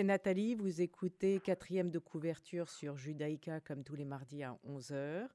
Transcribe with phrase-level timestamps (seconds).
[0.00, 0.54] C'est Nathalie.
[0.54, 5.28] Vous écoutez quatrième de couverture sur Judaïka comme tous les mardis à 11h.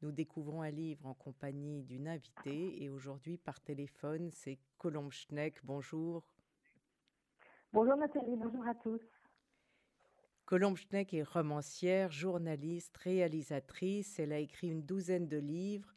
[0.00, 5.62] Nous découvrons un livre en compagnie d'une invitée et aujourd'hui par téléphone, c'est Colombe Schneck.
[5.64, 6.26] Bonjour.
[7.74, 9.02] Bonjour Nathalie, bonjour à tous.
[10.46, 14.18] Colombe Schneck est romancière, journaliste, réalisatrice.
[14.18, 15.92] Elle a écrit une douzaine de livres.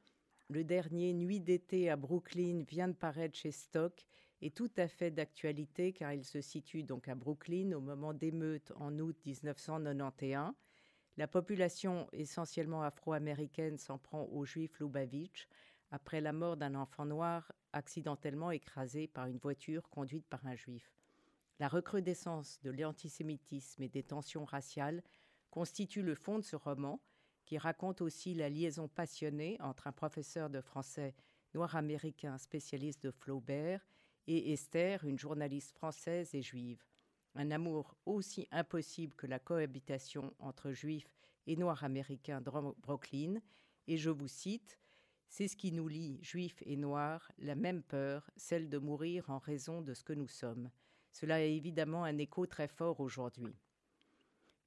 [0.50, 4.06] Le dernier, Nuit d'été à Brooklyn, vient de paraître chez Stock
[4.42, 8.72] est tout à fait d'actualité car il se situe donc à Brooklyn au moment d'émeutes
[8.78, 10.54] en août 1991.
[11.18, 15.48] La population essentiellement afro-américaine s'en prend aux juifs Lubavitch
[15.92, 20.94] après la mort d'un enfant noir accidentellement écrasé par une voiture conduite par un juif.
[21.60, 25.04] La recrudescence de l'antisémitisme et des tensions raciales
[25.52, 27.02] constitue le fond de ce roman
[27.46, 31.16] qui raconte aussi la liaison passionnée entre un professeur de français
[31.54, 33.86] noir américain spécialiste de Flaubert
[34.28, 36.84] et Esther, une journaliste française et juive.
[37.36, 41.12] Un amour aussi impossible que la cohabitation entre juifs
[41.48, 43.40] et noirs américains de Brooklyn.
[43.88, 44.80] Et je vous cite
[45.28, 49.40] C'est ce qui nous lie, juifs et noirs, la même peur, celle de mourir en
[49.40, 50.70] raison de ce que nous sommes.
[51.12, 53.56] Cela a évidemment un écho très fort aujourd'hui.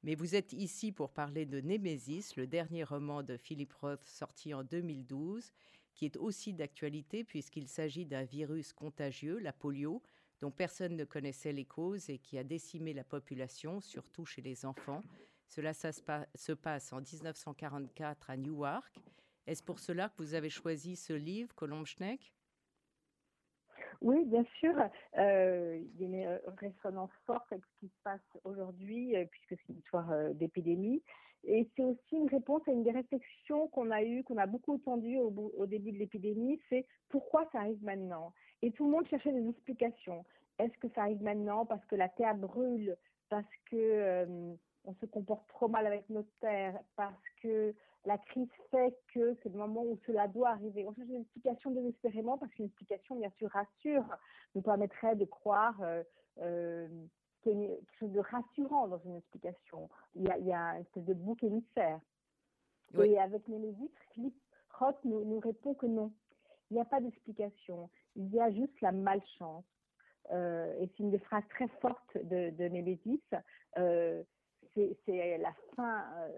[0.03, 4.53] Mais vous êtes ici pour parler de Némésis, le dernier roman de Philip Roth sorti
[4.53, 5.53] en 2012
[5.95, 10.03] qui est aussi d'actualité puisqu'il s'agit d'un virus contagieux, la polio,
[10.41, 14.65] dont personne ne connaissait les causes et qui a décimé la population, surtout chez les
[14.67, 15.03] enfants.
[15.47, 19.01] Cela se, passe en 1944 à Newark.
[19.47, 22.33] Est-ce pour cela que vous avez choisi ce livre, Colombe Schneck
[24.01, 24.75] oui, bien sûr.
[25.19, 29.51] Euh, il y a une résonance forte avec ce qui se passe aujourd'hui, euh, puisque
[29.51, 31.03] c'est une histoire euh, d'épidémie.
[31.45, 34.75] Et c'est aussi une réponse à une des réflexions qu'on a eues, qu'on a beaucoup
[34.75, 38.33] entendues au, début de l'épidémie, c'est pourquoi ça arrive maintenant?
[38.63, 40.25] Et tout le monde cherchait des explications.
[40.59, 42.97] Est-ce que ça arrive maintenant parce que la terre brûle,
[43.29, 44.55] parce que euh,
[44.85, 47.75] on se comporte trop mal avec notre terre, parce que
[48.05, 50.87] la crise fait que c'est le moment où cela doit arriver?
[50.87, 54.05] On cherche une explication désespérément parce qu'une explication, bien sûr, rassure,
[54.55, 56.03] nous permettrait de croire euh,
[56.39, 56.89] euh,
[57.43, 59.89] quelque chose de rassurant dans une explication.
[60.15, 62.01] Il y a, il y a une espèce de bouc émissaire.
[63.03, 64.37] Et avec Némésis, Philippe
[64.79, 66.13] Roth nous, nous, répond que non.
[66.71, 67.89] Il n'y a pas d'explication.
[68.17, 69.65] Il y a juste la malchance.
[70.31, 73.21] Euh, et c'est une des phrases très fortes de, de Némésis.
[73.79, 74.23] Euh,
[74.75, 76.29] c'est la fin euh,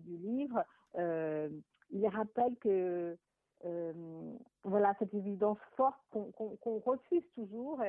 [0.00, 0.64] du livre.
[0.96, 1.48] Euh,
[1.90, 3.16] il rappelle que
[4.64, 7.82] voilà cette évidence forte qu'on refuse toujours.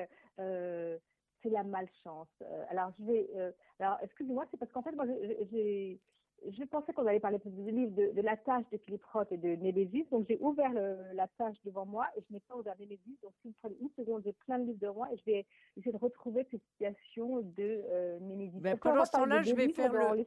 [1.46, 2.28] C'est la malchance.
[2.42, 3.30] Euh, alors, je vais.
[3.36, 5.06] Euh, alors, excusez-moi, c'est parce qu'en fait, moi,
[5.52, 6.00] j'ai.
[6.48, 9.56] Je pensais qu'on allait parler du livre de, la tâche de Philippe Roth et de
[9.56, 10.08] Némésis.
[10.12, 10.72] Donc, j'ai ouvert
[11.14, 13.18] la tâche devant moi et je n'ai pas ouvert Némésis.
[13.24, 15.46] Donc, si vous prenez une seconde, j'ai plein de livres devant moi et je vais
[15.78, 18.60] essayer de retrouver cette situation de euh, Némésis.
[18.60, 20.26] Ben, pendant ce temps-là, je vais faire le.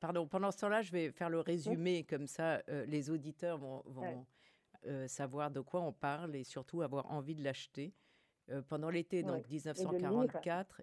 [0.00, 2.04] Pardon, pendant ce temps-là, je vais faire le résumé.
[2.04, 4.26] Comme ça, euh, les auditeurs vont, vont
[5.06, 7.94] savoir de quoi on parle et surtout avoir envie de l'acheter.
[8.50, 10.82] Euh, pendant l'été, donc 1944,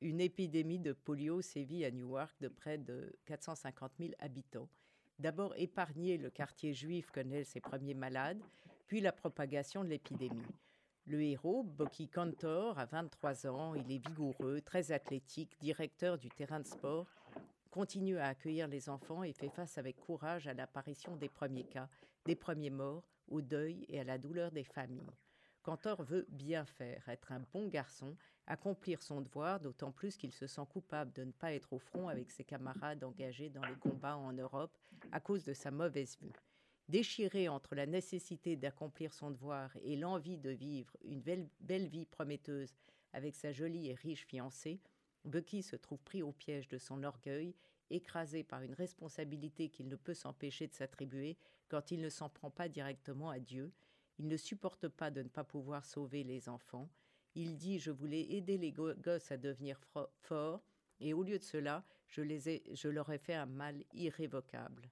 [0.00, 4.68] une épidémie de polio sévit à Newark de près de 450 000 habitants.
[5.18, 8.40] D'abord épargné, le quartier juif connaît ses premiers malades,
[8.86, 10.42] puis la propagation de l'épidémie.
[11.06, 16.60] Le héros, Boki Cantor, a 23 ans, il est vigoureux, très athlétique, directeur du terrain
[16.60, 17.06] de sport,
[17.70, 21.88] continue à accueillir les enfants et fait face avec courage à l'apparition des premiers cas,
[22.24, 25.10] des premiers morts, au deuil et à la douleur des familles.
[25.62, 30.48] Cantor veut bien faire, être un bon garçon, accomplir son devoir, d'autant plus qu'il se
[30.48, 34.16] sent coupable de ne pas être au front avec ses camarades engagés dans les combats
[34.16, 34.76] en Europe
[35.12, 36.32] à cause de sa mauvaise vue.
[36.88, 42.06] Déchiré entre la nécessité d'accomplir son devoir et l'envie de vivre une belle, belle, vie
[42.06, 42.74] prometteuse
[43.12, 44.80] avec sa jolie et riche fiancée,
[45.24, 47.54] Bucky se trouve pris au piège de son orgueil,
[47.90, 51.36] écrasé par une responsabilité qu'il ne peut s'empêcher de s'attribuer
[51.68, 53.72] quand il ne s'en prend pas directement à Dieu
[54.18, 56.88] il ne supporte pas de ne pas pouvoir sauver les enfants.
[57.34, 59.80] Il dit Je voulais aider les gosses à devenir
[60.20, 60.64] forts,
[61.00, 64.90] et au lieu de cela, je, les ai, je leur ai fait un mal irrévocable.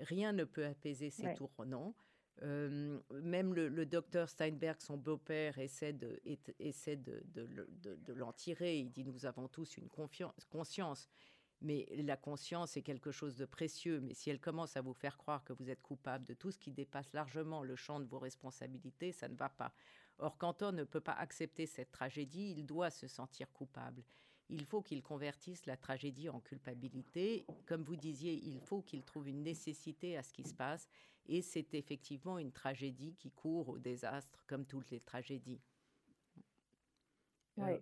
[0.00, 1.94] Rien ne peut apaiser ces tournants.
[2.42, 6.20] Euh, même le, docteur Steinberg, son beau-père, essaie de,
[6.58, 8.78] essaie de, de l'en tirer.
[8.78, 11.08] Il dit Nous avons tous une conscience
[11.60, 14.00] mais la conscience est quelque chose de précieux.
[14.00, 16.58] Mais si elle commence à vous faire croire que vous êtes coupable de tout ce
[16.58, 19.72] qui dépasse largement le champ de vos responsabilités, ça ne va pas.
[20.18, 24.02] Or, Cantor ne peut pas accepter cette tragédie, il doit se sentir coupable.
[24.48, 27.44] Il faut qu'il convertisse la tragédie en culpabilité.
[27.66, 30.88] Comme vous disiez, il faut qu'il trouve une nécessité à ce qui se passe.
[31.26, 35.60] Et c'est effectivement une tragédie qui court au désastre, comme toutes les tragédies.
[37.56, 37.72] Oui.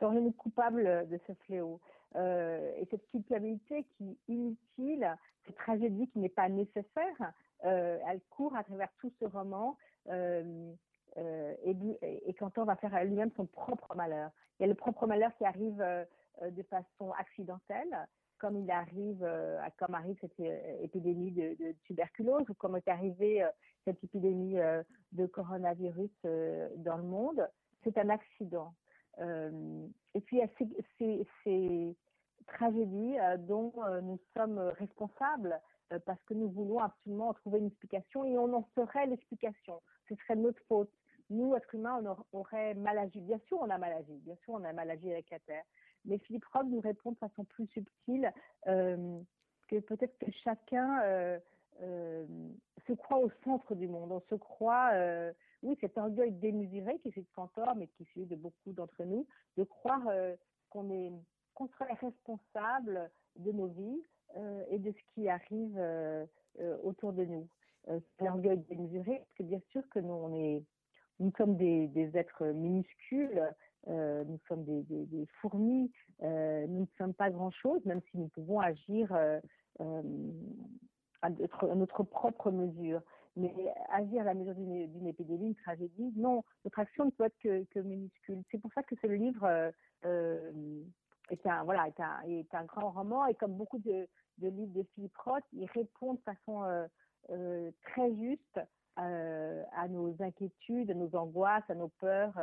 [0.00, 1.80] Serions-nous coupables de ce fléau?
[2.16, 5.14] Et cette culpabilité qui est inutile,
[5.46, 7.32] cette tragédie qui n'est pas nécessaire,
[7.62, 9.76] elle court à travers tout ce roman.
[10.08, 11.76] et,
[12.26, 14.30] et Cantor va faire lui-même son propre malheur.
[14.58, 15.84] Il y a le propre malheur qui arrive
[16.42, 18.06] de façon accidentelle,
[18.38, 23.42] comme il arrive, euh, comme arrive cette euh, épidémie de, tuberculose ou comme est arrivée
[23.42, 23.48] euh,
[23.84, 24.56] cette épidémie
[25.12, 26.10] de coronavirus
[26.76, 27.48] dans le monde,
[27.82, 28.74] c'est un accident.
[29.20, 31.96] Et puis y a ces, ces
[32.46, 33.72] tragédies dont
[34.02, 35.60] nous sommes responsables
[36.04, 39.80] parce que nous voulons absolument trouver une explication et on en serait l'explication.
[40.08, 40.90] Ce serait notre faute.
[41.30, 43.20] Nous, êtres humains, on aurait mal agi.
[43.20, 44.18] Bien sûr, on a mal agi.
[44.24, 45.64] Bien sûr, on a mal agi avec la Terre.
[46.04, 48.32] Mais Philippe Roth nous répond de façon plus subtile
[48.66, 49.20] euh,
[49.68, 51.38] que peut-être que chacun euh, euh,
[51.78, 54.12] se croit au centre du monde.
[54.12, 54.90] On se croit,
[55.62, 59.04] oui, cet orgueil démesuré qui est de Cantor, mais qui est celui de beaucoup d'entre
[59.04, 59.26] nous,
[59.56, 60.02] de croire
[60.70, 61.12] qu'on est
[61.54, 64.02] qu'on serait responsable de nos vies
[64.70, 65.80] et de ce qui arrive
[66.82, 67.48] autour de nous.
[67.86, 70.62] c'est l'orgueil démesuré, parce que bien sûr que nous, on est,
[71.20, 73.42] nous sommes des, des êtres minuscules,
[73.86, 75.90] euh, nous sommes des, fourmis,
[76.22, 79.16] euh, nous ne sommes pas grand-chose, même si nous pouvons agir
[81.24, 83.00] euh, à, notre, propre mesure.
[83.36, 83.52] Mais
[83.90, 87.78] agir à la mesure d'une épidémie, une tragédie, non, notre action ne peut être que,
[87.78, 88.42] minuscule.
[88.50, 89.72] C'est pour ça que ce livre
[90.02, 94.82] est, un, voilà, est, un, est un grand roman et comme beaucoup de, livres de
[94.94, 96.64] Philippe Roth, il répond de façon
[97.82, 98.60] très juste
[98.96, 102.34] à nos inquiétudes, à nos angoisses, à nos peurs.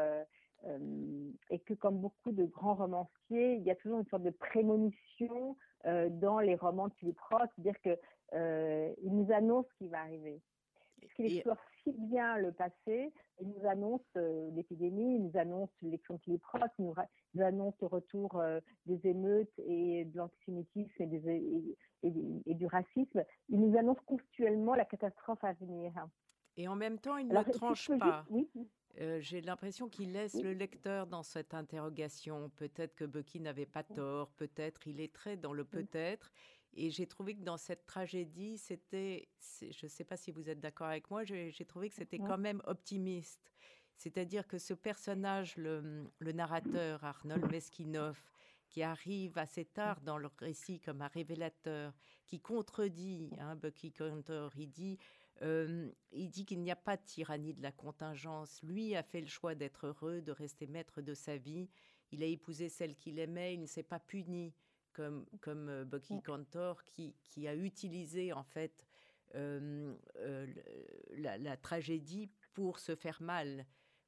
[0.68, 4.31] Euh, et que comme beaucoup de grands romanciers, il y a toujours une sorte de
[4.31, 5.56] prémonition
[5.86, 7.98] euh, dans les romans de Philippe Roth, c'est-à-dire qu'il
[8.33, 10.42] euh, nous annonce ce qui va arriver.
[11.01, 16.16] Parce qu'il explore si bien le passé, il nous annonce l'épidémie, il nous annonce l'élection
[16.16, 18.42] de Philippe Roth, il nous, annonce le retour
[18.88, 23.24] des émeutes et de l'antisémitisme et, et, du racisme.
[23.50, 25.94] Il nous annonce constituellement la catastrophe à venir.
[26.57, 28.25] Et en même temps, il ne tranche pas.
[28.30, 28.50] oui.
[29.01, 32.50] Euh, j'ai l'impression qu'il laisse le lecteur dans cette interrogation.
[32.56, 36.31] Peut-être que Bucky n'avait pas tort, peut-être il est très dans le peut-être.
[36.75, 39.30] Et j'ai trouvé que dans cette tragédie, c'était,
[39.62, 42.38] je ne sais pas si vous êtes d'accord avec moi, j'ai trouvé que c'était quand
[42.38, 43.54] même optimiste.
[43.95, 48.22] C'est-à-dire que ce personnage, le, narrateur Arnold Meskinov,
[48.68, 51.94] qui arrive assez tard dans le récit comme un révélateur,
[52.25, 54.98] qui contredit hein, Bucky Cantor, il dit
[55.42, 58.62] il dit qu'il n'y a pas de tyrannie de la contingence.
[58.63, 61.69] Lui a fait le choix d'être heureux, de rester maître de sa vie.
[62.12, 64.54] Il a épousé celle qu'il aimait, il ne s'est pas puni
[64.95, 68.88] comme, comme Bucky Cantor qui, qui, a utilisé en fait
[71.18, 73.65] la, tragédie pour se faire mal,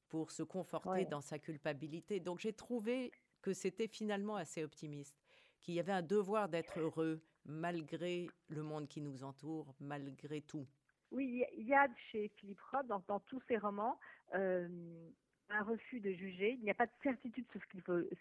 [0.10, 2.20] pour se conforter dans sa culpabilité.
[2.20, 3.12] Donc j'ai trouvé
[3.42, 5.16] que c'était finalement assez optimiste,
[5.60, 10.68] qu'il y avait un devoir d'être heureux malgré le monde qui nous entoure, malgré tout.
[11.12, 13.98] Oui, il y a chez Philippe Roth, dans, tous ses romans,
[14.36, 14.68] euh,
[15.50, 16.52] un refus de juger.
[16.54, 17.68] Il n'y a pas de certitude sur ce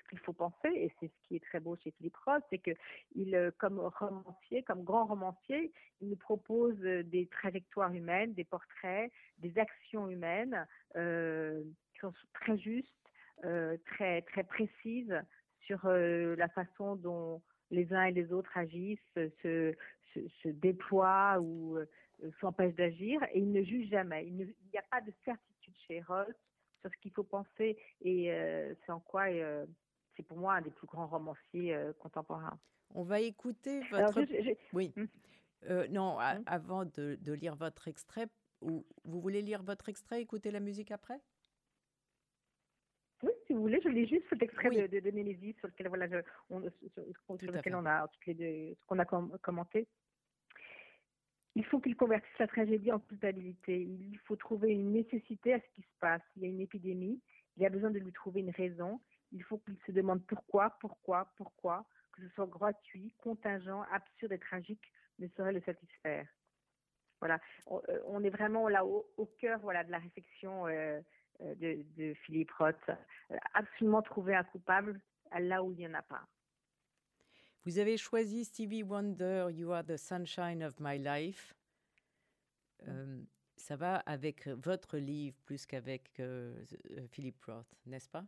[0.08, 2.70] qu'il faut, penser, et c'est ce qui est très beau chez Philippe Roth, c'est que
[3.14, 9.10] il, euh, comme romancier, comme grand romancier, il nous propose des trajectoires humaines, des portraits,
[9.38, 10.66] des actions humaines
[10.96, 12.90] euh, qui sont très justes,
[13.86, 15.20] très très précises
[15.60, 19.28] sur la façon dont les uns et les autres agissent, se,
[20.14, 21.78] se, se déploient ou
[22.24, 24.26] euh, s'empêche d'agir et il ne juge jamais.
[24.26, 26.28] Il n'y a pas de certitude chez Roth
[26.80, 29.66] sur ce qu'il faut penser et euh, c'est en quoi euh,
[30.16, 32.58] c'est pour moi un des plus grands romanciers contemporains.
[32.94, 34.24] On va écouter votre.
[34.72, 34.94] Oui.
[34.96, 35.86] Hum.
[35.90, 36.42] non, hum.
[36.46, 38.26] avant de, lire votre extrait,
[38.62, 41.20] ou, vous voulez lire votre extrait, écouter la musique après?
[43.22, 46.06] Oui, si vous voulez, je lis juste cet extrait de, de, sur lequel, voilà,
[46.50, 49.88] on, sur, lequel on a, toutes les ce qu'on a commenté.
[51.56, 53.80] Il faut qu'il convertisse la tragédie en culpabilité.
[53.80, 56.20] Il faut trouver une nécessité à ce qui se passe.
[56.36, 57.18] Il y a une épidémie.
[57.56, 59.00] Il y a besoin de lui trouver une raison.
[59.32, 64.38] Il faut qu'il se demande pourquoi, pourquoi, pourquoi, que ce soit gratuit, contingent, absurde et
[64.38, 66.26] tragique, ne saurait le satisfaire.
[67.20, 69.06] Voilà, on, euh, est vraiment là au,
[69.40, 71.00] cœur voilà de la réflexion euh,
[71.40, 72.90] euh, de, de, Philippe Roth.
[73.54, 75.00] Absolument trouver un coupable
[75.38, 76.20] là où il n'y en a pas.
[77.66, 81.52] Vous avez choisi Stevie Wonder, You Are the Sunshine of My Life.
[82.86, 83.20] Euh,
[83.56, 86.54] ça va avec votre livre plus qu'avec euh,
[86.92, 88.24] euh, Philippe Roth, n'est-ce pas?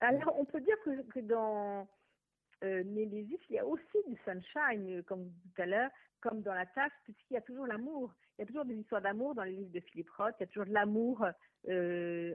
[0.00, 0.76] Alors, on peut dire
[1.12, 1.86] que, dans
[2.64, 5.90] euh, il y a aussi du sunshine, comme tout à l'heure,
[6.22, 8.10] comme dans la tâche, puisqu'il y a toujours l'amour.
[8.38, 10.34] Il y a toujours des histoires d'amour dans les livres de Philippe Roth.
[10.38, 11.26] Il y a toujours de l'amour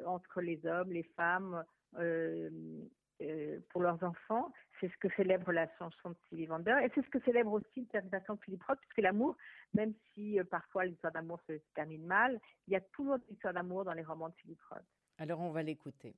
[0.06, 1.66] entre les hommes, les femmes,
[3.70, 4.52] pour leurs enfants.
[4.80, 7.82] C'est ce que célèbre la chanson de Sylvie Vander et c'est ce que célèbre aussi
[7.82, 9.36] l'interprétation de Philippe Roth, puisque l'amour,
[9.74, 13.86] même si parfois l'histoire d'amour se termine mal, il y a toujours une histoire d'amour
[13.86, 14.86] dans les romans de Philippe Roth.
[15.20, 16.16] Alors on va l'écouter.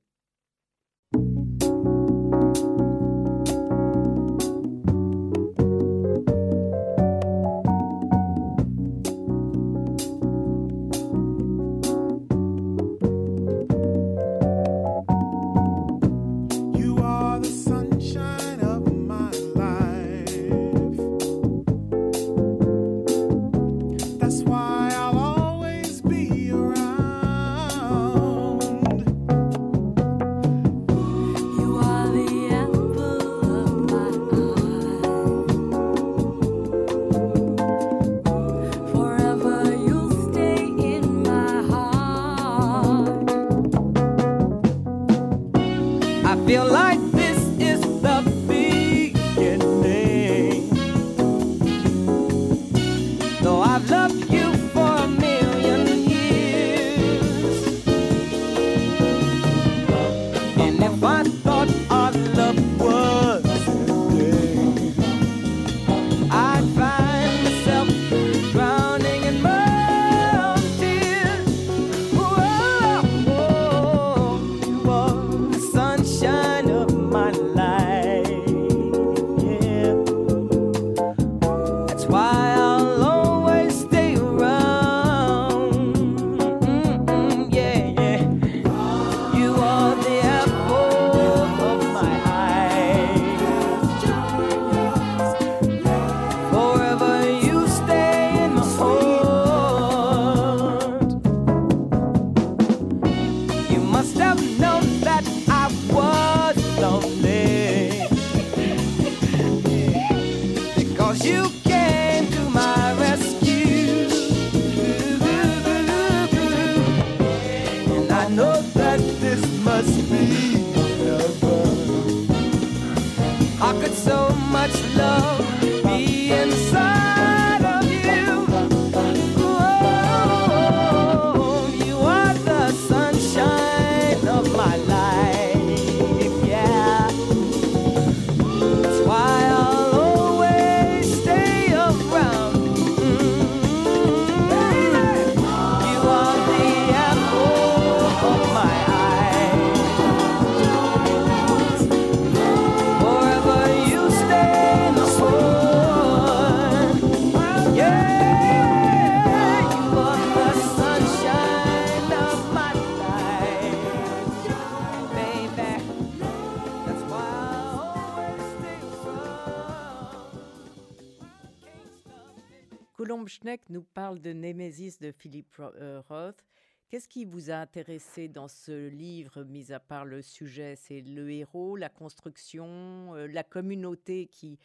[173.68, 176.42] Nous parle de Némésis de Philippe euh, Roth.
[176.88, 180.76] Qu'est-ce qui vous a intéressé dans ce livre, mis à part le sujet?
[180.76, 184.58] C'est le héros, la construction, euh, la communauté qui,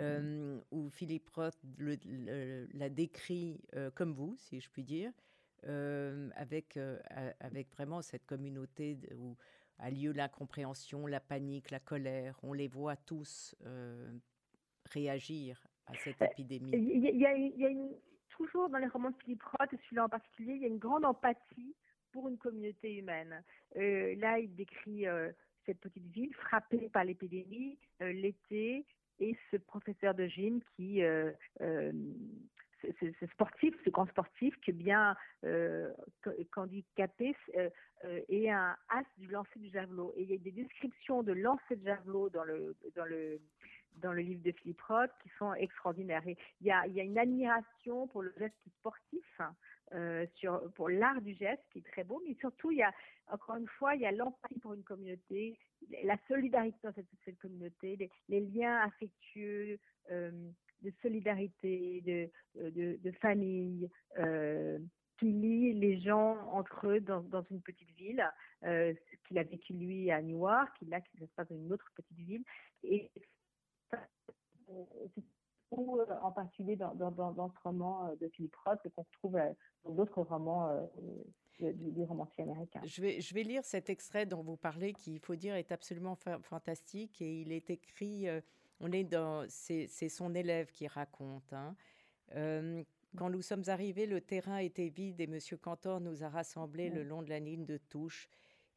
[0.00, 3.60] euh, où Philippe Roth la décrit
[3.94, 5.12] comme vous, si je puis dire,
[5.62, 6.78] avec,
[7.40, 9.36] avec vraiment cette communauté où
[9.78, 12.38] a lieu l'incompréhension, la panique, la colère.
[12.42, 13.54] On les voit tous
[14.86, 16.72] réagir à cette épidémie.
[16.74, 17.94] Il y, y, a une,
[18.40, 20.78] toujours dans les romans de Philippe Roth, et celui-là en particulier, il y a une
[20.78, 21.74] grande empathie
[22.10, 23.42] pour une communauté humaine.
[23.76, 25.30] Euh, là, il décrit euh,
[25.66, 28.86] cette petite ville frappée par l'épidémie, euh, l'été,
[29.18, 31.02] et ce professeur de gym qui,
[31.60, 35.14] ce, sportif, ce grand sportif qui est bien
[36.56, 37.36] handicapé
[38.30, 40.14] et un as du lancer du javelot.
[40.16, 43.42] Et il y a des descriptions de lancer de javelot dans le, dans le
[43.96, 46.22] dans le livre de Philippe Roth qui sont extraordinaires.
[46.26, 49.40] il, y a, une admiration pour le geste sportif,
[49.92, 52.92] euh, sur, pour l'art du geste qui est très beau, mais surtout, il y a,
[53.28, 55.58] encore une fois, il y a l'empathie pour une communauté,
[56.04, 59.78] la solidarité dans cette, communauté, les, liens affectueux,
[60.10, 60.30] euh,
[60.82, 64.78] de solidarité, de, de famille, euh,
[65.20, 68.26] qui lient les gens entre eux dans, dans une petite ville,
[68.64, 68.94] euh,
[69.28, 72.16] qu'il a vécu lui à Newark, qu'il a qui se passe dans une autre petite
[72.16, 72.42] ville.
[72.82, 73.10] Et
[75.70, 79.36] ou euh, en particulier dans, dans, dans, ce roman euh, de Philippe Roth qu'on retrouve
[79.36, 79.52] euh,
[79.84, 80.68] dans d'autres romans
[81.58, 82.80] du, du, romancier américain.
[82.84, 85.72] Je vais, je vais lire cet extrait dont vous parlez qui, il faut dire, est
[85.72, 88.26] absolument fantastique et il est écrit,
[88.80, 91.52] on est dans, c'est son élève qui raconte.
[91.52, 91.74] Hein.
[93.16, 95.38] quand nous sommes arrivés, le terrain était vide et M.
[95.60, 98.28] Cantor nous a rassemblés le long de la ligne de touche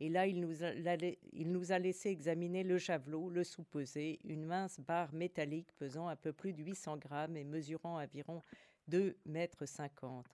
[0.03, 5.71] Et là, il nous, a, laissé examiner le javelot, le sous-peser, une mince barre métallique
[5.77, 8.41] pesant un peu plus de 800 grammes et mesurant environ
[8.89, 10.25] 2 mètres 50.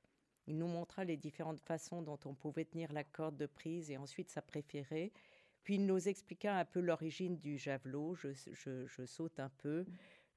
[0.48, 3.98] Il nous montra les différentes façons dont on pouvait tenir la corde de prise et
[3.98, 5.14] ensuite sa préférée.
[5.62, 8.16] Puis il nous expliqua un peu l'origine du javelot.
[8.16, 8.30] Je,
[8.88, 9.86] je, saute un peu.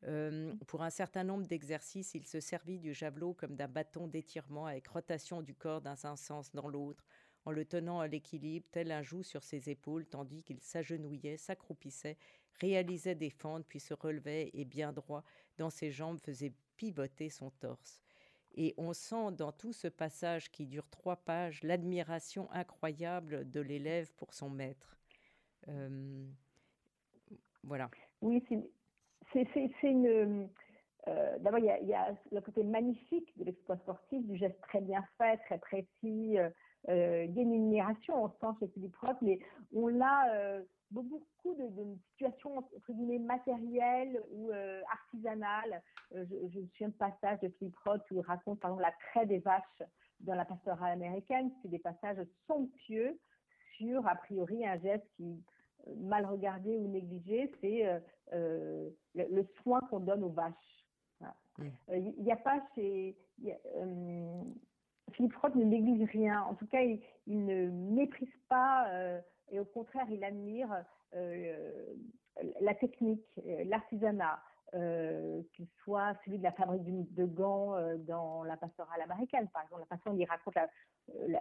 [0.04, 4.66] Euh, pour un certain nombre d'exercices, il se servit du javelot comme d'un bâton d'étirement
[4.66, 7.02] avec rotation du corps dans un sens dans l'autre,
[7.44, 12.16] en le tenant à l'équilibre, tel un joug sur ses épaules, tandis qu'il s'agenouillait, s'accroupissait,
[12.60, 15.24] réalisait des fentes, puis se relevait et bien droit
[15.58, 18.02] dans ses jambes faisait pivoter son torse.
[18.54, 24.12] Et on sent dans tout ce passage qui dure trois pages l'admiration incroyable de l'élève
[24.14, 24.98] pour son maître.
[25.68, 26.26] Euh,
[27.62, 27.90] voilà.
[28.20, 28.44] Oui,
[29.32, 30.48] c'est une.
[31.08, 35.04] Euh, d'abord, il y, a le côté magnifique de l'exploit sportif, du geste très bien
[35.18, 36.38] fait, très précis.
[36.38, 36.50] Euh,
[36.88, 39.38] euh, il y a une admiration, on sent chez Philippe Roth, mais
[39.74, 40.60] on a
[40.90, 44.50] beaucoup de, de, situations entre guillemets matérielles ou
[44.90, 45.82] artisanales.
[46.12, 48.92] je, je me souviens de passage de Philippe Roth où il raconte par exemple la
[48.92, 49.82] craie des vaches
[50.20, 51.50] dans la pastorale américaine.
[51.62, 53.18] C'est des passages somptueux
[53.76, 55.42] sur, a priori, un geste qui
[55.96, 57.86] mal regardé ou négligé, c'est
[58.32, 60.54] euh, le, soin qu'on donne aux vaches.
[61.58, 63.16] Il n'y euh, a pas chez.
[63.76, 64.42] Euh,
[65.12, 66.42] Philippe Roth ne néglige rien.
[66.42, 67.00] En tout cas, il,
[67.46, 68.86] ne méprise pas
[69.50, 70.84] et au contraire, il admire
[72.60, 73.24] la technique,
[73.64, 74.40] l'artisanat,
[74.74, 76.82] euh, qu'il soit celui de la fabrique
[77.14, 77.76] de, gants
[78.06, 80.54] dans la pastorale américaine, par exemple, la façon dont il raconte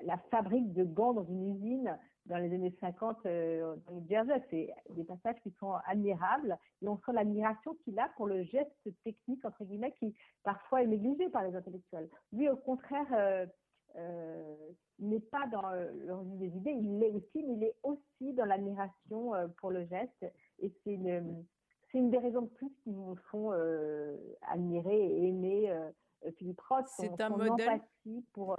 [0.03, 4.43] la, fabrique de gants dans une usine dans les années 50 euh, dans le Jersey.
[4.49, 8.89] C'est des passages qui sont admirables et on sent l'admiration qu'il a pour le geste
[9.05, 12.09] technique, entre guillemets, qui parfois est négligé par les intellectuels.
[12.33, 13.47] Lui, au contraire,
[13.95, 15.63] euh, euh, n'est pas dans
[16.05, 20.25] l'origine des idées, il l'est aussi, mais il est aussi dans l'admiration pour le geste.
[20.59, 21.43] Et c'est une,
[21.91, 23.51] c'est une des raisons de plus qui vous font
[24.43, 25.75] admirer et aimer
[26.37, 26.85] Philippe Roth.
[26.87, 27.81] C'est un modèle.
[28.33, 28.55] pour,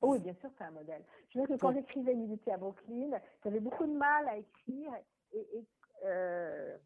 [0.00, 1.02] Oh bien sûr, c'est un modèle.
[1.30, 3.10] Je veux que quand j'écrivais Unité à Brooklyn,
[3.42, 4.92] j'avais beaucoup de mal à écrire
[5.32, 5.64] et,
[6.04, 6.76] euh,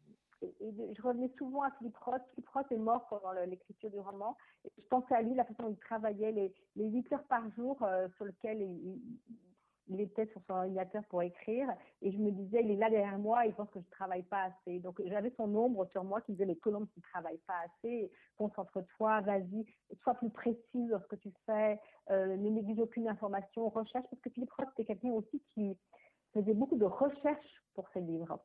[0.59, 2.21] je revenais souvent à Philippe Roth.
[2.31, 4.37] Philippe Roth est mort pendant l'écriture du roman.
[4.65, 7.81] Je pensais à lui, la façon dont il travaillait, les, les 8 heures par jour
[7.83, 8.99] euh, sur lesquelles il,
[9.99, 11.67] était sur son ordinateur pour écrire.
[12.01, 14.45] Et je me disais il est là derrière moi il pense que je travaille pas
[14.45, 14.79] assez.
[14.79, 18.09] Donc j'avais son ombre sur moi qui disait les colombes qui travaillent pas assez.
[18.37, 19.65] Concentre-toi vas-y
[20.01, 21.79] sois plus précise dans ce que tu fais.
[22.09, 23.69] Euh, ne néglige aucune information.
[23.69, 25.77] Recherche parce que Philippe Roth c'était quelqu'un aussi qui
[26.33, 28.39] faisait beaucoup de recherches pour ses livres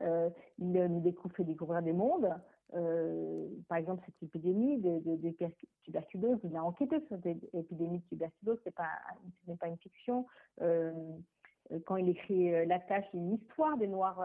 [0.00, 2.30] il nous fait découvrir des mondes
[2.74, 5.00] euh, par exemple, cette épidémie de,
[5.82, 10.26] tuberculose, il a enquêté sur cette épidémie de tuberculose, ce n'est pas, une fiction.
[10.60, 10.92] Euh,
[11.84, 14.22] quand il écrit euh, La tâche, une histoire des Noirs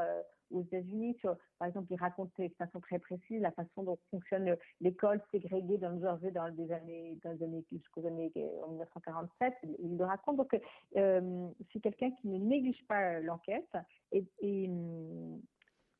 [0.56, 1.18] aux États-Unis.
[1.60, 5.92] Par exemple, il raconte de façon très précise la façon dont fonctionne l'école ségrégée dans
[5.92, 9.54] le Jersey dans les années, dans les années jusqu'aux années 1947.
[9.80, 10.38] Il le raconte.
[10.38, 10.60] Donc,
[10.94, 13.70] c'est quelqu'un qui ne néglige pas l'enquête
[14.12, 14.70] et, et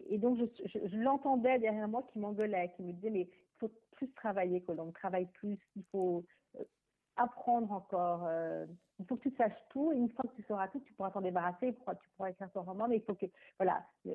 [0.10, 4.12] et donc, je, l'entendais derrière moi qui m'engueulait, qui me disait, mais il faut plus
[4.12, 6.26] travailler, Colombe, travaille plus, il faut
[6.60, 6.64] euh,
[7.18, 8.66] apprendre encore, euh,
[9.00, 11.12] il faut que tu saches tout, et une fois que tu sauras tout, tu pourras
[11.12, 13.26] t'en débarrasser, tu pourras écrire ton roman, mais il faut que,
[13.58, 14.14] voilà, euh,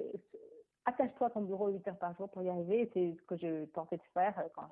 [0.84, 3.64] attache-toi à ton bureau 8 heures par jour pour y arriver, c'est ce que je
[3.66, 4.68] tentais de faire quand,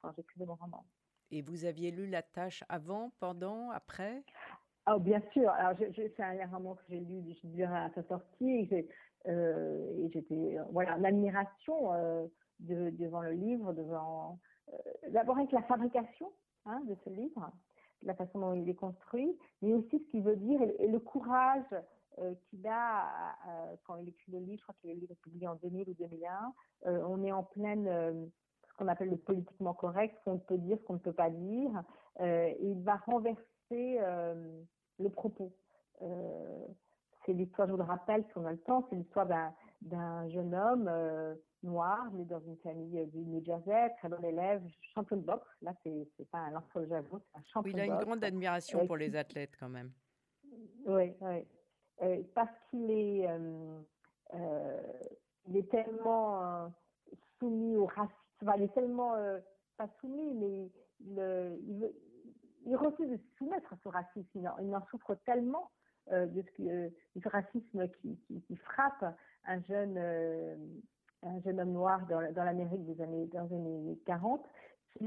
[0.00, 0.84] quand j'écrivais mon roman.
[1.30, 4.22] Et vous aviez lu la tâche avant, pendant, après?
[4.86, 5.48] Oh, bien sûr.
[5.50, 8.68] Alors, c'est un roman que j'ai lu, je dirais à sa sortie.
[8.70, 8.88] Et
[9.26, 12.26] euh, et j'étais euh, voilà en admiration euh,
[12.60, 14.38] de, devant le livre, devant
[15.10, 16.32] d'abord avec la fabrication
[16.66, 17.50] hein, de ce livre,
[18.02, 21.74] la façon dont il est construit, mais aussi ce qu'il veut dire et, le courage
[22.48, 23.36] qu'il a
[23.84, 24.58] quand il écrit le livre.
[24.58, 26.52] Je crois que le livre est publié en 2000 ou 2001.
[26.84, 28.30] on est en pleine
[28.68, 31.30] ce qu'on appelle le politiquement correct, ce qu'on peut dire, ce qu'on ne peut pas
[31.30, 31.82] dire.
[32.20, 35.52] et il va renverser le propos
[37.24, 39.52] c'est l'histoire, je vous le rappelle, si on a le temps, c'est l'histoire d'un
[40.28, 44.62] jeune homme euh, noir, né dans une famille euh, du New Jersey, très bon élève,
[44.94, 45.46] champion de boxe.
[45.62, 48.24] Là, c'est pas un lanceur de javelot, c'est un champion oui, Il a une grande
[48.24, 49.92] admiration pour les athlètes quand même.
[50.86, 51.46] Oui, oui.
[52.02, 53.28] Euh, parce qu'il est,
[55.46, 56.72] il est tellement
[57.38, 59.14] soumis au racisme, enfin, il est tellement,
[59.76, 60.70] pas soumis, mais
[61.00, 61.18] il,
[61.68, 61.92] il,
[62.66, 64.50] il, refuse de se soumettre à ce racisme.
[64.60, 69.04] il en souffre tellement euh, de ce, euh, du racisme qui, qui, frappe
[69.46, 70.56] un jeune, euh,
[71.22, 74.44] un jeune homme noir dans, dans l'Amérique des années, dans les années 40.
[74.96, 75.06] Qui,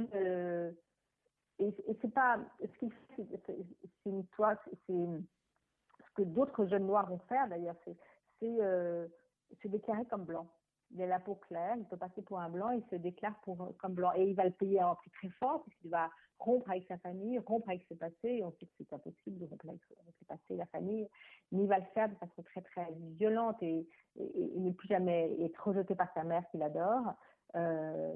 [1.60, 6.86] et, et c'est pas ce qu'il fait, c'est une histoire, c'est ce que d'autres jeunes
[6.86, 7.96] noirs vont faire d'ailleurs, c'est
[8.42, 10.48] se déclarer comme blanc.
[10.92, 13.74] Il a la peau claire, il peut passer pour un blanc, il se déclare pour,
[13.78, 14.12] comme blanc.
[14.16, 16.98] Et il va le payer à un prix très fort, puisqu'il va rompre avec sa
[17.00, 18.44] famille, rompre avec ses passés.
[18.44, 21.08] on sait que c'est impossible de rompre avec, ses passés, la famille.
[21.52, 23.88] Mais il va le faire de façon très, très violente et,
[24.20, 27.14] il ne plus jamais être rejeté par sa mère qu'il adore.
[27.56, 28.16] Euh,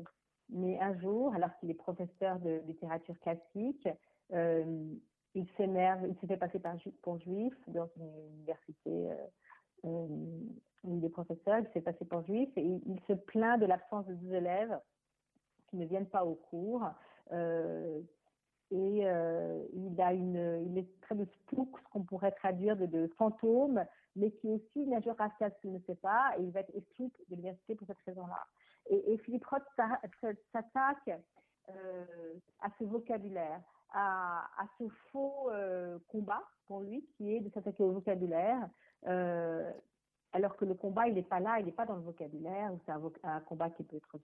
[0.50, 3.88] mais un jour, alors qu'il est professeur de littérature classique,
[4.34, 4.96] euh,
[5.36, 6.60] il s'énerve, il s'est fait passer
[7.02, 9.16] pour juif dans une université euh,
[9.86, 10.08] euh,
[10.84, 14.14] il est professeur, il s'est passé pour juif et il, se plaint de l'absence de
[14.16, 14.80] 12 élèves
[15.70, 16.86] qui ne viennent pas au cours.
[17.32, 18.02] Euh,
[18.72, 22.86] et euh, il a une, il est très de spook, ce qu'on pourrait traduire de,
[22.86, 26.52] de fantôme, mais qui est aussi une injure raciale s'il ne sait pas, et il
[26.52, 28.48] va être exclu de l'université pour cette raison-là.
[28.90, 29.64] Et, Philippe Roth
[30.52, 31.22] s'attaque
[31.68, 33.62] à ce vocabulaire,
[33.94, 35.50] à, à ce faux
[36.08, 38.70] combat pour lui, qui est de s'attaquer au vocabulaire,
[39.08, 39.72] euh,
[40.34, 42.92] alors que le combat, il n'est pas là, il n'est pas dans le vocabulaire, c'est
[43.24, 44.20] un, combat qui peut être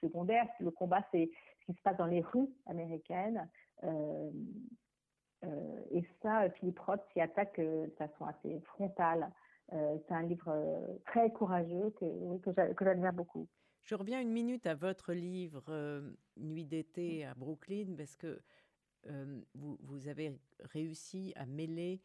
[0.00, 0.46] secondaire.
[0.58, 3.48] Le combat, c'est ce qui se passe dans les rues américaines.
[3.84, 4.30] Euh,
[5.44, 9.30] euh, et ça, Philippe Roth s'y attaque de façon assez frontale.
[9.70, 13.46] c'est un livre très courageux que, j'admire beaucoup.
[13.82, 16.02] Je reviens une minute à votre livre
[16.36, 18.42] Nuit d'été à Brooklyn, parce que
[19.54, 20.36] vous, avez
[20.72, 22.02] réussi à mêler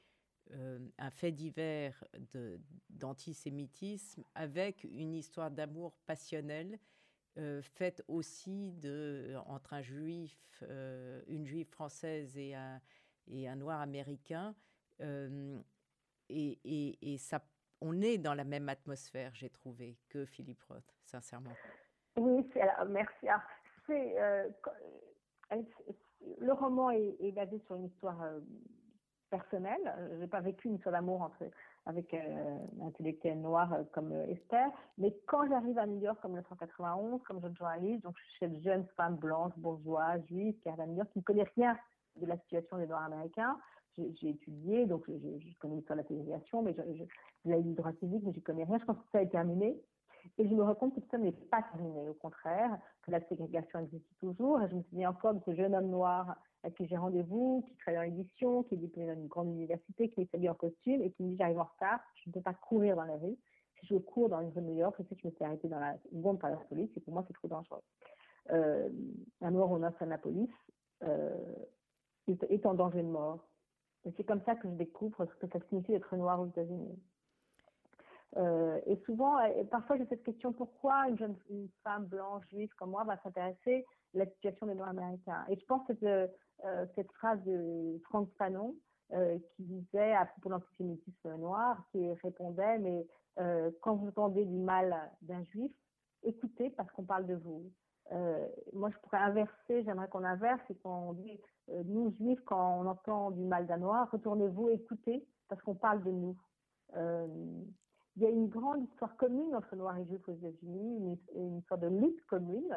[0.51, 2.03] euh, un fait divers
[2.89, 6.77] d'antisémitisme avec une histoire d'amour passionnel
[7.37, 8.73] euh, faite aussi
[9.47, 14.55] entre un juif, euh, une juive française et un, noir américain.
[16.29, 17.19] Et,
[17.81, 21.51] on est dans la même atmosphère, j'ai trouvé, que Philippe Roth, sincèrement.
[22.17, 22.47] Oui,
[22.87, 23.27] merci.
[26.39, 28.21] le roman est, basé sur une histoire
[29.29, 29.79] personnel.
[30.11, 31.43] Je n'ai pas vécu une seule d'amour entre,
[31.85, 34.69] avec euh, un intellectuel noir euh, comme euh, Esther.
[34.97, 38.63] Mais quand j'arrive à New York comme 1991, comme jeune journaliste, donc je suis cette
[38.63, 41.77] jeune femme blanche, bourgeoise, juive, qui arrive à New York, qui ne connaît rien
[42.15, 43.57] de la situation des Noirs américains.
[43.97, 47.73] J'ai étudié, donc je, je connais l'histoire de la ségrégation, mais je, je, l'ai lu
[47.75, 48.77] droit civique, mais je connais rien.
[48.77, 49.79] Je pense que ça est terminé.
[50.37, 53.79] Et je me rends compte que ça n'est pas terminé, au contraire, que la ségrégation
[53.79, 54.61] existe toujours.
[54.61, 57.77] Et je me souviens encore de ce jeune homme noir avec qui j'ai rendez-vous, qui
[57.77, 61.01] travaille dans l'édition, qui est diplômé dans une grande université, qui est habillé en costume
[61.03, 63.37] et qui me dit j'arrive en retard, je ne peux pas courir dans la rue.
[63.79, 65.43] Si je cours dans une rue de New York, je sais que je me suis
[65.43, 67.81] arrêtée dans la bombe par la police et pour moi c'est trop dangereux.
[68.49, 70.49] Un noir au Annapolis
[71.03, 71.35] euh,
[72.27, 73.47] est, est en danger de mort.
[74.05, 76.99] Et c'est comme ça que je découvre ce que ça signifie d'être noir aux États-Unis.
[78.37, 79.37] Euh, et souvent,
[79.71, 83.85] parfois j'ai cette question pourquoi une jeune une femme blanche juive comme moi va s'intéresser
[84.04, 86.29] à la situation des Noirs américains Et je pense que
[86.63, 88.75] euh, cette phrase de Franck Fanon
[89.13, 93.05] euh, qui disait à propos de l'antisémitisme noir, qui répondait mais
[93.39, 95.71] euh, quand vous entendez du mal d'un juif,
[96.23, 97.71] écoutez parce qu'on parle de vous.
[98.73, 101.39] moi, je pourrais inverser, j'aimerais qu'on inverse et qu'on dit,
[101.85, 106.11] nous juifs, quand on entend du mal d'un noir, retournez-vous, écoutez, parce qu'on parle de
[106.11, 106.37] nous.
[108.15, 111.61] il y a une grande histoire commune entre noirs et juifs aux États-Unis, une, une,
[111.63, 112.75] sorte de lutte commune.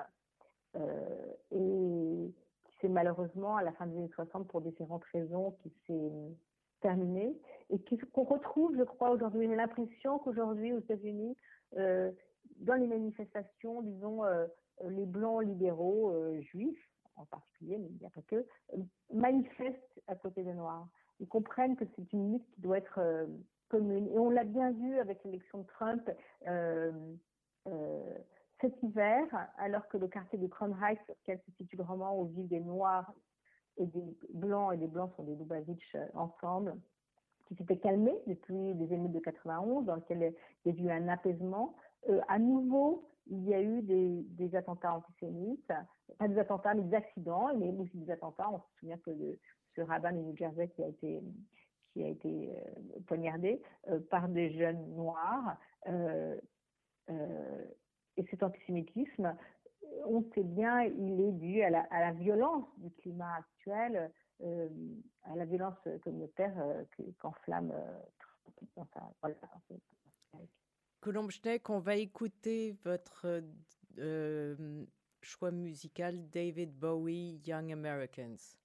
[0.75, 2.33] Et
[2.81, 6.13] c'est malheureusement à la fin des années 60 pour différentes raisons qui s'est
[6.81, 7.37] terminé
[7.71, 7.79] et
[8.13, 9.49] qu'on retrouve, je crois, aujourd'hui.
[9.49, 11.37] J'ai l'impression qu'aujourd'hui, aux États-Unis,
[11.77, 12.11] euh,
[12.61, 14.47] dans les manifestations, disons, euh,
[14.89, 16.79] les blancs libéraux euh, juifs,
[17.17, 18.47] en particulier, mais il n'y a pas que,
[19.13, 20.89] manifestent à côté des noirs.
[21.21, 23.01] Ils comprennent que c'est une lutte qui doit être
[23.69, 24.07] commune.
[24.09, 26.09] Et on l'a bien vu avec l'élection de Trump
[28.61, 29.25] cet hiver,
[29.59, 33.13] alors que le quartier de Crown Heights, qui se situe vraiment au ville des Noirs
[33.77, 36.75] et des Blancs, et des Blancs sont des Lubavitch euh, ensemble,
[37.47, 41.09] qui s'était calmé depuis les émeutes de 91, dans lequel il y a eu un
[41.09, 41.75] apaisement.
[42.09, 45.73] Euh, à nouveau, il y a eu des, attentats antisémites,
[46.19, 48.51] pas des attentats, mais des accidents, mais aussi des attentats.
[48.51, 49.11] On se souvient que
[49.77, 51.23] ce rabbin de New Jersey qui a été
[51.93, 53.63] qui a été euh, poignardé
[54.11, 55.57] par des jeunes noirs.
[57.11, 57.65] Euh,
[58.19, 59.35] et cet antisémitisme,
[60.07, 64.69] on sait bien, il est dû à la, violence du climat actuel, euh,
[65.23, 66.85] à la violence communautaire euh,
[67.19, 67.99] qu'enflamme euh,
[68.77, 69.37] dans sa, voilà,
[71.01, 73.43] Colombe Schneck, on va écouter votre
[75.23, 78.59] choix musical David Bowie, Young Americans.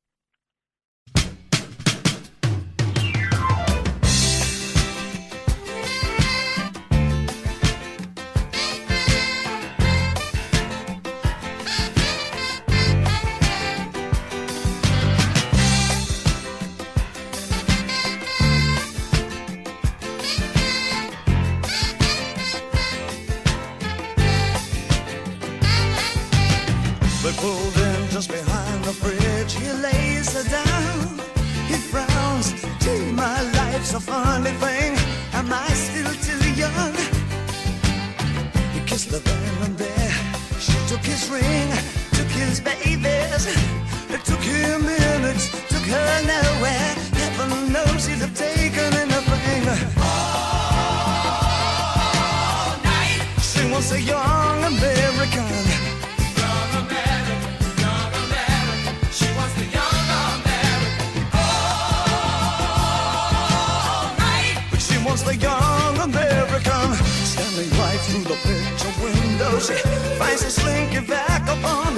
[69.59, 69.73] she
[70.17, 71.97] finds her slinking vagabond.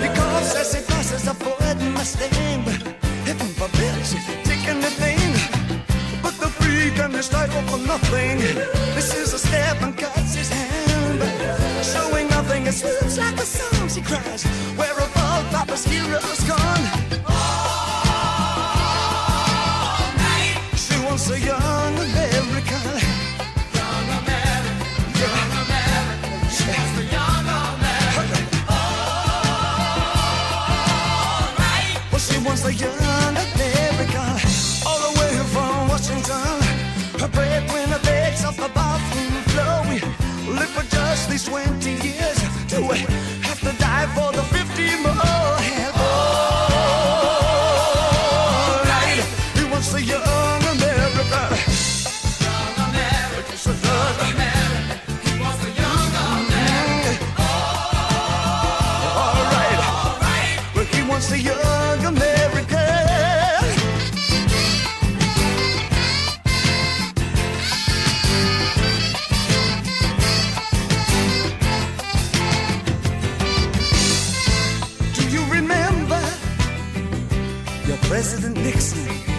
[0.00, 2.62] Because as she passes, avoiding my sting.
[3.26, 5.32] Heaven forbid she's taking the thing.
[6.22, 8.38] But the freak and his life for nothing.
[8.94, 11.20] This is a step and cuts his hand.
[11.84, 14.44] Showing nothing, it slips like a song, she cries.
[14.76, 17.07] Where have all Papa's heroes gone?
[41.48, 42.38] 20 years.
[42.70, 43.17] It.
[78.18, 79.37] President Nixon.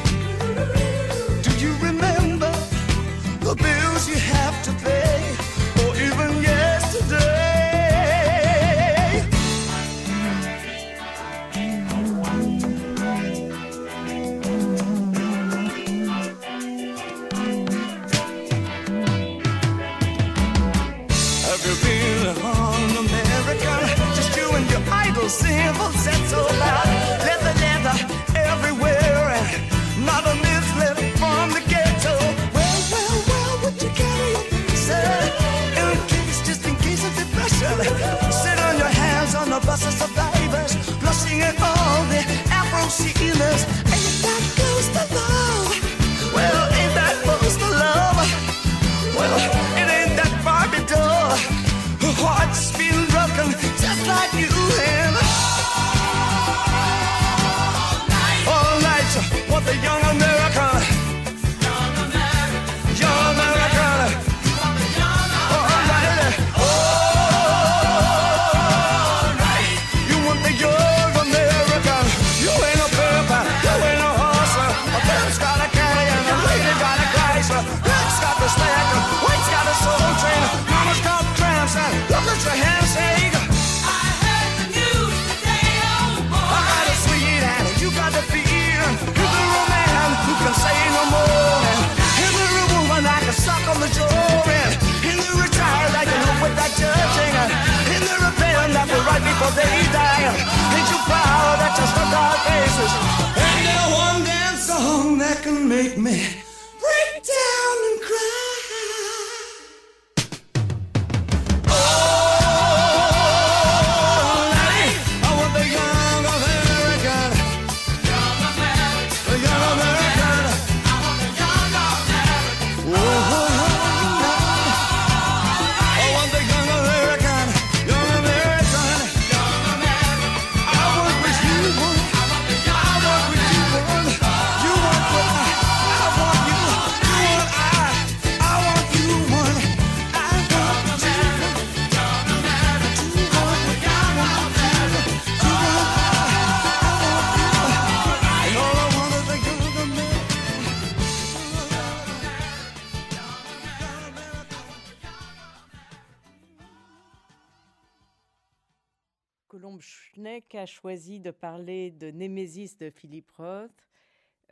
[160.29, 163.87] A choisi de parler de Némésis de Philippe Roth.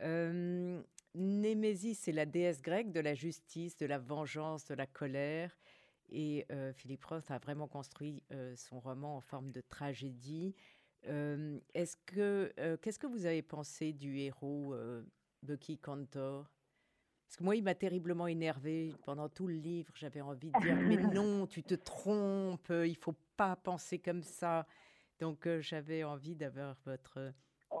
[0.00, 0.82] Euh,
[1.14, 5.56] Némésis est la déesse grecque de la justice, de la vengeance, de la colère.
[6.10, 10.56] Et euh, Philippe Roth a vraiment construit euh, son roman en forme de tragédie.
[11.06, 14.74] Euh, est-ce que qu'est-ce que vous avez pensé du héros
[15.44, 16.50] Bucky Cantor?
[17.28, 19.92] Parce que moi, il m'a terriblement énervé pendant tout le livre.
[19.94, 24.66] J'avais envie de dire Mais non, tu te trompes, il faut pas penser comme ça.
[25.20, 27.32] Donc j'avais envie d'avoir votre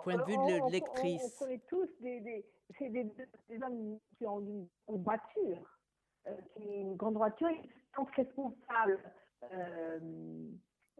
[0.02, 1.36] point de vue de lectrice.
[1.40, 2.44] On, connaît tous des, des,
[2.90, 5.78] des, hommes qui ont une, voiture,
[6.24, 8.98] qui ont une grande voiture, ils sont responsables.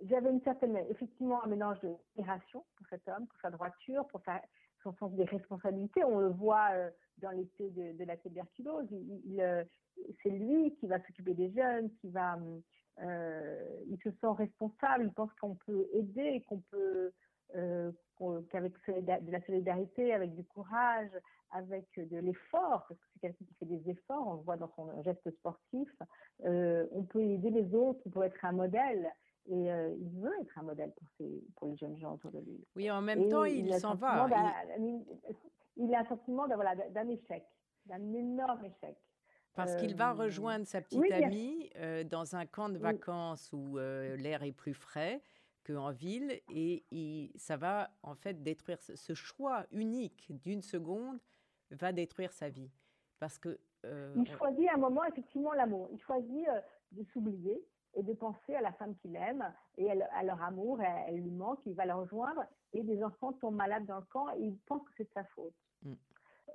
[0.04, 4.40] J'avais une certaine, effectivement, un mélange de pour cet homme, pour sa droiture, pour sa,
[4.82, 6.04] son sens des responsabilités.
[6.04, 8.86] On le voit euh, dans l'été de, la tuberculose.
[8.90, 9.64] Il, euh,
[10.22, 12.38] c'est lui qui va s'occuper des jeunes, qui va,
[13.02, 15.04] euh, il se sent responsable.
[15.04, 17.12] Il pense qu'on peut aider, qu'on peut,
[18.50, 21.10] qu'avec de la solidarité, avec du courage,
[21.50, 24.70] avec de l'effort, parce que c'est quelqu'un qui fait des efforts, on le voit dans
[24.76, 25.88] son geste sportif,
[26.44, 29.10] on peut aider les autres, on peut être un modèle.
[29.48, 32.62] Et euh, il veut être un modèle pour, pour les jeunes gens autour de lui.
[32.76, 34.28] Oui, en même temps, il, s'en va.
[35.76, 35.94] Il...
[35.94, 37.44] a un sentiment d'un échec,
[37.86, 38.96] d'un énorme échec.
[39.58, 41.70] Parce qu'il va rejoindre sa petite amie
[42.10, 45.20] dans un camp de vacances où l'air est plus frais
[45.66, 46.40] qu'en ville.
[46.50, 51.18] Et ça va en fait détruire ce choix unique d'une seconde
[51.70, 52.70] va détruire sa vie.
[53.18, 53.58] Parce que.
[53.84, 55.88] il choisit à un moment effectivement l'amour.
[55.92, 56.46] Il choisit
[56.92, 57.62] de s'oublier
[57.94, 59.44] et de penser à la femme qu'il aime
[59.76, 63.56] et à leur amour, elle, lui manque, il va la rejoindre et des enfants tombent
[63.56, 65.54] malades dans le camp et il pense que c'est de sa faute.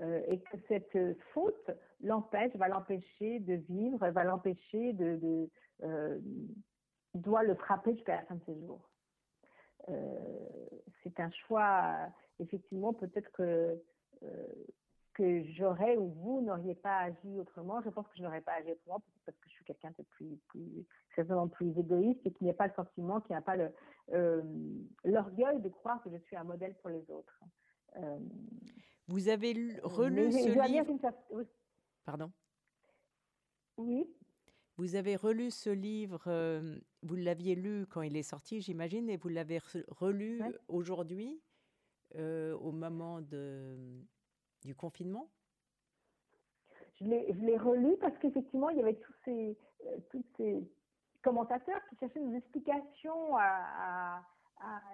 [0.01, 0.97] Euh, et que cette
[1.33, 5.49] faute l'empêche, va l'empêcher de vivre, va l'empêcher de,
[5.83, 6.19] euh,
[7.13, 8.89] doit le frapper jusqu'à la fin de ses jours.
[9.89, 10.69] Euh,
[11.03, 13.79] c'est un choix, effectivement, peut-être que
[15.13, 17.81] que j'aurais ou vous n'auriez pas agi autrement.
[17.81, 20.37] Je pense que je n'aurais pas agi autrement parce que je suis quelqu'un de plus,
[20.47, 20.85] plus,
[21.51, 23.55] plus égoïste et qui n'a pas le sentiment, qui n'a pas
[24.11, 24.41] euh,
[25.03, 27.43] l'orgueil de croire que je suis un modèle pour les autres.
[27.97, 28.19] Euh,
[29.07, 31.45] vous avez relu ce livre
[32.05, 32.31] Pardon?
[33.77, 34.07] Oui.
[34.77, 39.17] Vous avez relu ce livre, euh, vous l'aviez lu quand il est sorti, j'imagine, et
[39.17, 41.41] vous l'avez relu aujourd'hui,
[42.15, 44.03] au moment de,
[44.63, 45.29] du confinement?
[46.99, 50.63] Je l'ai relu parce qu'effectivement, il y avait tous ces, euh, tous ces
[51.21, 54.25] commentateurs qui cherchaient des explications à, à,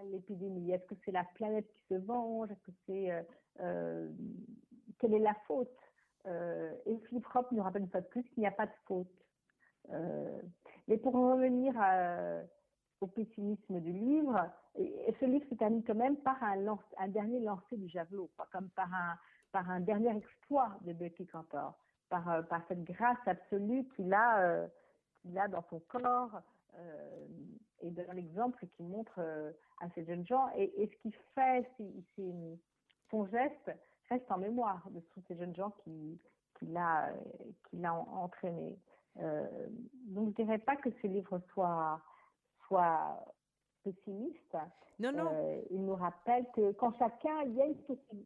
[0.06, 0.72] l'épidémie?
[0.72, 2.52] Est-ce que c'est la planète qui se venge?
[2.52, 3.22] Est-ce que c'est euh,
[3.62, 4.10] euh,
[5.00, 5.70] quelle est la faute?
[6.86, 9.08] Et Philippe Roth nous rappelle une fois de plus qu'il n'y a pas de faute.
[10.88, 11.74] mais pour revenir
[13.02, 17.88] au pessimisme du livre, ce livre se termine quand même par un, dernier lancer du
[17.88, 19.18] javelot, comme par un,
[19.52, 21.74] par un dernier exploit de Bucky Cantor,
[22.10, 24.68] par, euh, par cette grâce absolue qu'il a, euh,
[25.22, 26.42] qu'il a dans son corps
[26.78, 27.28] euh,
[27.82, 29.20] et dans l'exemple qu'il montre
[29.82, 30.50] à ces jeunes gens.
[30.56, 32.30] Et, ce qu'il fait, c'est,
[33.10, 33.72] son geste
[34.10, 36.20] reste en mémoire de tous ces jeunes gens qui,
[36.58, 37.12] qu'il a,
[37.70, 38.78] qu'il a entraînés.
[39.16, 39.26] donc
[40.16, 42.02] je ne dirais pas que ce livre soit,
[42.68, 43.24] soit
[43.84, 44.58] pessimiste.
[45.00, 45.30] Non, non.
[45.34, 47.78] Euh, il nous rappelle que quand chacun, il y a une,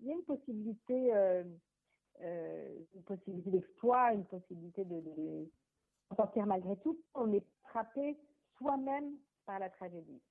[0.01, 1.43] il y a une possibilité, euh,
[2.21, 5.51] euh, une possibilité d'exploit, une possibilité de, de,
[6.15, 6.99] sortir malgré tout.
[7.13, 8.17] On est frappé
[8.57, 9.13] soi-même
[9.45, 10.21] par la tragédie.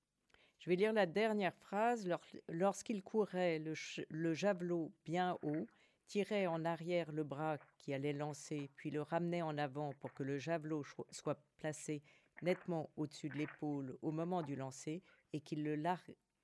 [0.59, 2.09] Je vais lire la dernière phrase.
[2.49, 5.67] Lorsqu'il courait le, javelot bien haut,
[6.07, 10.23] tirait en arrière le bras qui allait lancer, puis le ramenait en avant pour que
[10.23, 12.03] le javelot soit placé
[12.43, 15.77] nettement au-dessus de l'épaule au moment du lancer et qu'il le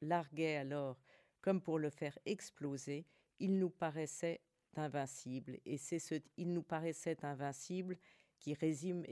[0.00, 0.98] larguait alors
[1.40, 3.06] comme pour le faire exploser,
[3.38, 4.40] il nous paraissait
[4.76, 5.58] invincible.
[5.64, 7.96] Et c'est ce il nous paraissait invincible
[8.38, 9.04] qui résume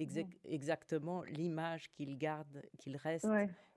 [0.45, 3.29] exactement l'image qu'il garde, qu'il reste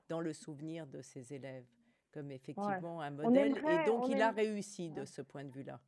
[0.08, 1.68] dans le souvenir de ses élèves,
[2.12, 3.58] comme effectivement un modèle.
[3.58, 5.80] et donc il a réussi de ce point de vue-là.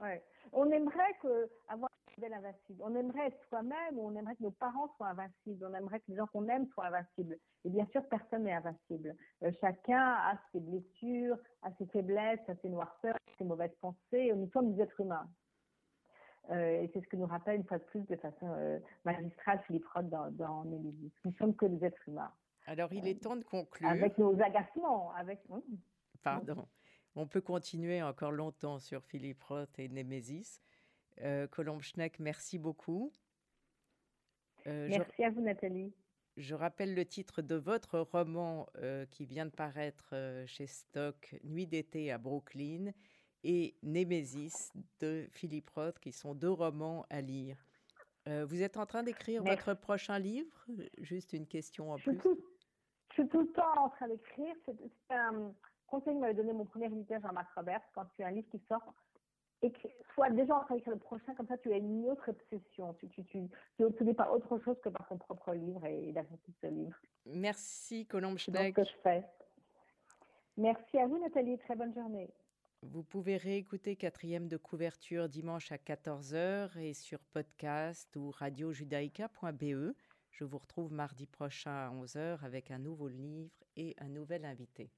[0.00, 0.22] Ouais.
[0.52, 2.82] On aimerait que, avoir un modèle invincible.
[2.84, 6.16] On aimerait être soi-même, on aimerait que nos parents soient invincibles, on aimerait que les
[6.16, 7.38] gens qu'on aime soient invincibles.
[7.64, 9.16] Et bien sûr, personne n'est invincible.
[9.42, 14.32] Euh, chacun a ses blessures, a ses faiblesses, a ses noirceurs, ses mauvaises pensées.
[14.34, 15.28] Nous sommes des êtres humains.
[16.50, 19.62] Euh, et c'est ce que nous rappelle une fois de plus de façon euh, magistrale
[19.66, 21.12] Philippe Roth dans, dans Mélisis.
[21.24, 22.32] Nous sommes que des êtres humains.
[22.66, 23.88] Alors il est temps de conclure.
[23.88, 25.40] Avec nos agacements, avec.
[26.22, 26.66] Pardon.
[27.16, 30.60] On peut continuer encore longtemps sur Philippe Roth et Némésis.
[31.20, 33.12] Euh, Colombe Schneck, merci beaucoup.
[34.66, 35.92] Euh, merci à vous, Nathalie.
[36.36, 41.36] Je rappelle le titre de votre roman euh, qui vient de paraître euh, chez Stock,
[41.44, 42.90] Nuit d'été à Brooklyn,
[43.44, 47.56] et Némésis de Philippe Roth, qui sont deux romans à lire.
[48.26, 50.66] Euh, vous êtes en train d'écrire votre prochain livre?
[50.98, 52.18] Juste une question en plus.
[52.22, 54.54] je suis tout le temps en train d'écrire.
[54.64, 55.52] C'est un
[55.86, 57.82] conseil que m'avait donné mon premier éditeur, Jean-Marc Robert.
[57.94, 58.94] Quand tu as un livre qui sort,
[59.60, 62.30] et que sois déjà en train d'écrire le prochain, comme ça tu as une autre
[62.30, 62.94] obsession.
[62.94, 63.42] Tu, tu, tu,
[63.76, 66.96] tu obsédé par autre chose que par ton propre livre et, sortie de ce livre.
[67.26, 69.24] Merci, Colombe C'est ce que je fais.
[70.56, 71.58] Merci à vous, Nathalie.
[71.58, 72.32] Très bonne journée.
[72.92, 79.94] Vous pouvez réécouter quatrième de couverture dimanche à 14h et sur podcast ou radiojudaïca.be.
[80.30, 84.90] Je vous retrouve mardi prochain à 11h avec un nouveau livre et un nouvel invité.